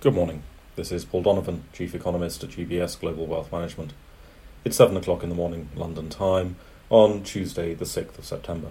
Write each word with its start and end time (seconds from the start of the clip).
Good 0.00 0.14
morning. 0.14 0.44
This 0.76 0.92
is 0.92 1.04
Paul 1.04 1.22
Donovan, 1.22 1.64
Chief 1.72 1.92
Economist 1.92 2.44
at 2.44 2.50
UBS 2.50 3.00
Global 3.00 3.26
Wealth 3.26 3.50
Management. 3.50 3.94
It's 4.64 4.76
7 4.76 4.96
o'clock 4.96 5.24
in 5.24 5.28
the 5.28 5.34
morning, 5.34 5.70
London 5.74 6.08
time, 6.08 6.54
on 6.88 7.24
Tuesday, 7.24 7.74
the 7.74 7.84
6th 7.84 8.16
of 8.16 8.24
September. 8.24 8.68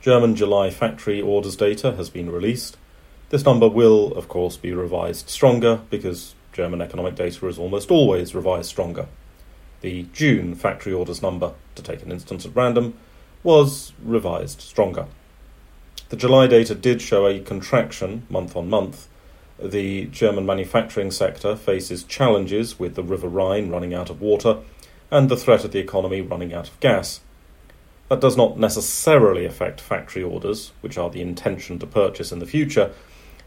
German 0.00 0.36
July 0.36 0.70
factory 0.70 1.20
orders 1.20 1.56
data 1.56 1.90
has 1.96 2.08
been 2.08 2.30
released. 2.30 2.76
This 3.30 3.44
number 3.44 3.68
will, 3.68 4.12
of 4.12 4.28
course, 4.28 4.56
be 4.56 4.72
revised 4.72 5.28
stronger 5.28 5.80
because 5.90 6.36
German 6.52 6.80
economic 6.80 7.16
data 7.16 7.44
is 7.48 7.58
almost 7.58 7.90
always 7.90 8.32
revised 8.32 8.68
stronger. 8.68 9.08
The 9.80 10.06
June 10.12 10.54
factory 10.54 10.92
orders 10.92 11.20
number, 11.20 11.52
to 11.74 11.82
take 11.82 12.04
an 12.04 12.12
instance 12.12 12.46
at 12.46 12.54
random, 12.54 12.94
was 13.42 13.92
revised 14.00 14.60
stronger. 14.60 15.06
The 16.10 16.16
July 16.16 16.46
data 16.46 16.76
did 16.76 17.02
show 17.02 17.26
a 17.26 17.40
contraction 17.40 18.24
month 18.30 18.54
on 18.54 18.70
month 18.70 19.08
the 19.70 20.06
German 20.06 20.44
manufacturing 20.44 21.10
sector 21.10 21.56
faces 21.56 22.04
challenges 22.04 22.78
with 22.78 22.94
the 22.94 23.02
River 23.02 23.28
Rhine 23.28 23.70
running 23.70 23.94
out 23.94 24.10
of 24.10 24.20
water 24.20 24.58
and 25.10 25.28
the 25.28 25.36
threat 25.36 25.64
of 25.64 25.72
the 25.72 25.78
economy 25.78 26.20
running 26.20 26.52
out 26.52 26.68
of 26.68 26.80
gas. 26.80 27.20
That 28.08 28.20
does 28.20 28.36
not 28.36 28.58
necessarily 28.58 29.46
affect 29.46 29.80
factory 29.80 30.22
orders, 30.22 30.72
which 30.82 30.98
are 30.98 31.08
the 31.08 31.22
intention 31.22 31.78
to 31.78 31.86
purchase 31.86 32.32
in 32.32 32.38
the 32.38 32.46
future, 32.46 32.92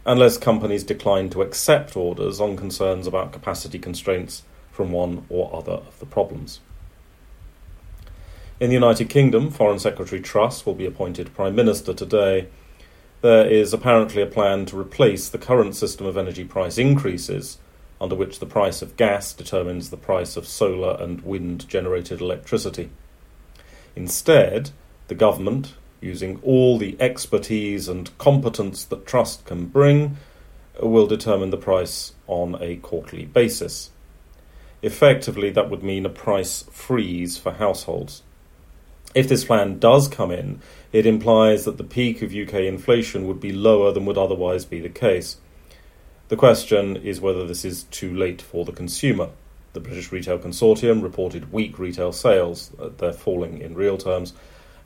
unless 0.04 0.36
companies 0.36 0.82
decline 0.82 1.30
to 1.30 1.42
accept 1.42 1.96
orders 1.96 2.40
on 2.40 2.56
concerns 2.56 3.06
about 3.06 3.32
capacity 3.32 3.78
constraints 3.78 4.42
from 4.72 4.90
one 4.90 5.24
or 5.28 5.54
other 5.54 5.72
of 5.72 5.98
the 6.00 6.06
problems. 6.06 6.60
In 8.60 8.70
the 8.70 8.74
United 8.74 9.08
Kingdom, 9.08 9.50
Foreign 9.50 9.78
Secretary 9.78 10.20
Truss 10.20 10.66
will 10.66 10.74
be 10.74 10.86
appointed 10.86 11.34
Prime 11.34 11.54
Minister 11.54 11.94
today 11.94 12.48
there 13.20 13.46
is 13.46 13.72
apparently 13.72 14.22
a 14.22 14.26
plan 14.26 14.64
to 14.66 14.78
replace 14.78 15.28
the 15.28 15.38
current 15.38 15.74
system 15.74 16.06
of 16.06 16.16
energy 16.16 16.44
price 16.44 16.78
increases, 16.78 17.58
under 18.00 18.14
which 18.14 18.38
the 18.38 18.46
price 18.46 18.80
of 18.80 18.96
gas 18.96 19.32
determines 19.32 19.90
the 19.90 19.96
price 19.96 20.36
of 20.36 20.46
solar 20.46 20.96
and 21.02 21.22
wind 21.22 21.68
generated 21.68 22.20
electricity. 22.20 22.90
Instead, 23.96 24.70
the 25.08 25.14
government, 25.14 25.74
using 26.00 26.38
all 26.44 26.78
the 26.78 26.96
expertise 27.00 27.88
and 27.88 28.16
competence 28.18 28.84
that 28.84 29.06
Truss 29.06 29.42
can 29.44 29.66
bring, 29.66 30.16
will 30.80 31.08
determine 31.08 31.50
the 31.50 31.56
price 31.56 32.12
on 32.28 32.56
a 32.60 32.76
quarterly 32.76 33.24
basis. 33.24 33.90
Effectively, 34.80 35.50
that 35.50 35.68
would 35.68 35.82
mean 35.82 36.06
a 36.06 36.10
price 36.10 36.62
freeze 36.70 37.36
for 37.36 37.52
households. 37.52 38.22
If 39.14 39.28
this 39.28 39.44
plan 39.44 39.78
does 39.78 40.06
come 40.06 40.30
in, 40.30 40.60
it 40.92 41.06
implies 41.06 41.64
that 41.64 41.78
the 41.78 41.84
peak 41.84 42.22
of 42.22 42.34
UK 42.34 42.54
inflation 42.64 43.26
would 43.26 43.40
be 43.40 43.52
lower 43.52 43.90
than 43.92 44.04
would 44.04 44.18
otherwise 44.18 44.64
be 44.64 44.80
the 44.80 44.88
case. 44.88 45.38
The 46.28 46.36
question 46.36 46.96
is 46.96 47.20
whether 47.20 47.46
this 47.46 47.64
is 47.64 47.84
too 47.84 48.14
late 48.14 48.42
for 48.42 48.64
the 48.64 48.72
consumer. 48.72 49.30
The 49.72 49.80
British 49.80 50.12
Retail 50.12 50.38
Consortium 50.38 51.02
reported 51.02 51.52
weak 51.52 51.78
retail 51.78 52.12
sales, 52.12 52.70
uh, 52.78 52.90
they're 52.96 53.12
falling 53.12 53.58
in 53.60 53.74
real 53.74 53.96
terms, 53.96 54.34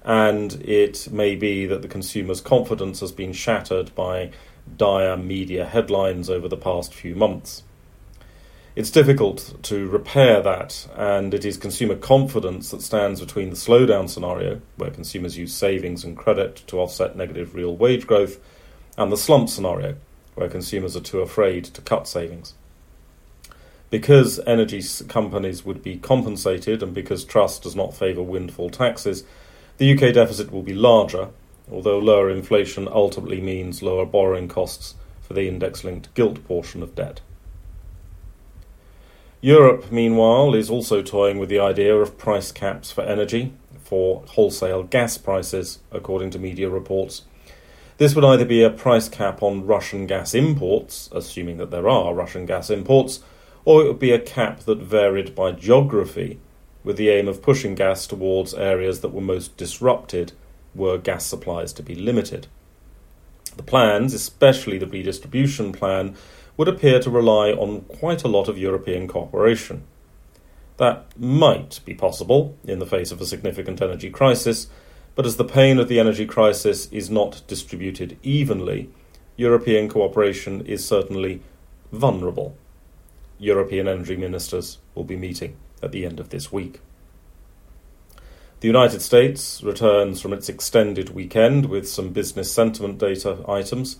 and 0.04 0.52
it 0.64 1.10
may 1.10 1.34
be 1.34 1.66
that 1.66 1.82
the 1.82 1.88
consumer's 1.88 2.40
confidence 2.40 3.00
has 3.00 3.10
been 3.10 3.32
shattered 3.32 3.92
by 3.94 4.30
dire 4.76 5.16
media 5.16 5.64
headlines 5.66 6.30
over 6.30 6.48
the 6.48 6.56
past 6.56 6.94
few 6.94 7.14
months. 7.14 7.64
It's 8.74 8.90
difficult 8.90 9.54
to 9.64 9.86
repair 9.86 10.40
that, 10.40 10.88
and 10.96 11.34
it 11.34 11.44
is 11.44 11.58
consumer 11.58 11.94
confidence 11.94 12.70
that 12.70 12.80
stands 12.80 13.20
between 13.20 13.50
the 13.50 13.56
slowdown 13.56 14.08
scenario, 14.08 14.62
where 14.76 14.90
consumers 14.90 15.36
use 15.36 15.52
savings 15.52 16.04
and 16.04 16.16
credit 16.16 16.62
to 16.68 16.80
offset 16.80 17.14
negative 17.14 17.54
real 17.54 17.76
wage 17.76 18.06
growth, 18.06 18.40
and 18.96 19.12
the 19.12 19.18
slump 19.18 19.50
scenario, 19.50 19.96
where 20.36 20.48
consumers 20.48 20.96
are 20.96 21.00
too 21.00 21.20
afraid 21.20 21.66
to 21.66 21.82
cut 21.82 22.08
savings. 22.08 22.54
Because 23.90 24.40
energy 24.46 24.82
companies 25.06 25.66
would 25.66 25.82
be 25.82 25.98
compensated 25.98 26.82
and 26.82 26.94
because 26.94 27.26
Truss 27.26 27.58
does 27.58 27.76
not 27.76 27.94
favour 27.94 28.22
windfall 28.22 28.70
taxes, 28.70 29.22
the 29.76 29.92
UK 29.92 30.14
deficit 30.14 30.50
will 30.50 30.62
be 30.62 30.72
larger, 30.72 31.28
although 31.70 31.98
lower 31.98 32.30
inflation 32.30 32.88
ultimately 32.90 33.42
means 33.42 33.82
lower 33.82 34.06
borrowing 34.06 34.48
costs 34.48 34.94
for 35.20 35.34
the 35.34 35.46
index 35.46 35.84
linked 35.84 36.14
gilt 36.14 36.42
portion 36.44 36.82
of 36.82 36.94
debt. 36.94 37.20
Europe, 39.44 39.90
meanwhile, 39.90 40.54
is 40.54 40.70
also 40.70 41.02
toying 41.02 41.36
with 41.36 41.48
the 41.48 41.58
idea 41.58 41.96
of 41.96 42.16
price 42.16 42.52
caps 42.52 42.92
for 42.92 43.02
energy 43.02 43.52
for 43.82 44.22
wholesale 44.28 44.84
gas 44.84 45.18
prices, 45.18 45.80
according 45.90 46.30
to 46.30 46.38
media 46.38 46.70
reports. 46.70 47.22
This 47.98 48.14
would 48.14 48.24
either 48.24 48.44
be 48.44 48.62
a 48.62 48.70
price 48.70 49.08
cap 49.08 49.42
on 49.42 49.66
Russian 49.66 50.06
gas 50.06 50.32
imports, 50.32 51.10
assuming 51.10 51.56
that 51.56 51.72
there 51.72 51.88
are 51.88 52.14
Russian 52.14 52.46
gas 52.46 52.70
imports, 52.70 53.18
or 53.64 53.82
it 53.82 53.88
would 53.88 53.98
be 53.98 54.12
a 54.12 54.20
cap 54.20 54.60
that 54.60 54.78
varied 54.78 55.34
by 55.34 55.50
geography, 55.50 56.38
with 56.84 56.96
the 56.96 57.10
aim 57.10 57.26
of 57.26 57.42
pushing 57.42 57.74
gas 57.74 58.06
towards 58.06 58.54
areas 58.54 59.00
that 59.00 59.12
were 59.12 59.20
most 59.20 59.56
disrupted 59.56 60.32
were 60.72 60.98
gas 60.98 61.26
supplies 61.26 61.72
to 61.72 61.82
be 61.82 61.96
limited. 61.96 62.46
The 63.56 63.64
plans, 63.64 64.14
especially 64.14 64.78
the 64.78 64.86
redistribution 64.86 65.72
plan, 65.72 66.16
would 66.56 66.68
appear 66.68 67.00
to 67.00 67.10
rely 67.10 67.50
on 67.50 67.82
quite 67.82 68.24
a 68.24 68.28
lot 68.28 68.48
of 68.48 68.58
European 68.58 69.08
cooperation. 69.08 69.84
That 70.76 71.06
might 71.18 71.80
be 71.84 71.94
possible 71.94 72.56
in 72.64 72.78
the 72.78 72.86
face 72.86 73.12
of 73.12 73.20
a 73.20 73.26
significant 73.26 73.80
energy 73.80 74.10
crisis, 74.10 74.68
but 75.14 75.26
as 75.26 75.36
the 75.36 75.44
pain 75.44 75.78
of 75.78 75.88
the 75.88 76.00
energy 76.00 76.26
crisis 76.26 76.86
is 76.90 77.10
not 77.10 77.42
distributed 77.46 78.18
evenly, 78.22 78.90
European 79.36 79.88
cooperation 79.88 80.64
is 80.66 80.86
certainly 80.86 81.42
vulnerable. 81.90 82.56
European 83.38 83.88
energy 83.88 84.16
ministers 84.16 84.78
will 84.94 85.04
be 85.04 85.16
meeting 85.16 85.56
at 85.82 85.92
the 85.92 86.06
end 86.06 86.20
of 86.20 86.30
this 86.30 86.52
week. 86.52 86.80
The 88.60 88.68
United 88.68 89.02
States 89.02 89.60
returns 89.64 90.20
from 90.20 90.32
its 90.32 90.48
extended 90.48 91.10
weekend 91.10 91.66
with 91.66 91.88
some 91.88 92.10
business 92.10 92.52
sentiment 92.52 92.98
data 92.98 93.44
items 93.48 93.96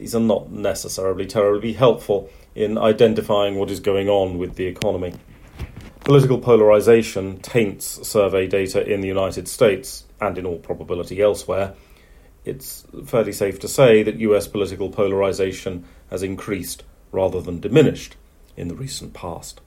these 0.00 0.14
are 0.14 0.20
not 0.20 0.50
necessarily 0.50 1.26
terribly 1.26 1.74
helpful 1.74 2.30
in 2.54 2.78
identifying 2.78 3.56
what 3.56 3.70
is 3.70 3.80
going 3.80 4.08
on 4.08 4.38
with 4.38 4.56
the 4.56 4.64
economy. 4.64 5.12
Political 6.04 6.38
polarization 6.38 7.38
taints 7.40 8.08
survey 8.08 8.46
data 8.46 8.82
in 8.82 9.02
the 9.02 9.08
United 9.08 9.46
States 9.46 10.06
and 10.18 10.38
in 10.38 10.46
all 10.46 10.58
probability 10.58 11.20
elsewhere. 11.20 11.74
It's 12.46 12.86
fairly 13.04 13.32
safe 13.32 13.60
to 13.60 13.68
say 13.68 14.02
that 14.02 14.18
US 14.20 14.48
political 14.48 14.88
polarization 14.88 15.84
has 16.08 16.22
increased 16.22 16.82
rather 17.12 17.42
than 17.42 17.60
diminished 17.60 18.16
in 18.56 18.68
the 18.68 18.74
recent 18.74 19.12
past. 19.12 19.60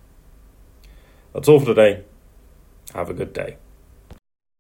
That's 1.34 1.48
all 1.48 1.60
for 1.60 1.68
today. 1.68 2.06
Have 2.96 3.12
a 3.12 3.14
good 3.14 3.34
day. 3.34 3.58